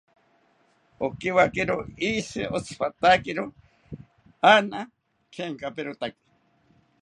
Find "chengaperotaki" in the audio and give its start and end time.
5.33-6.25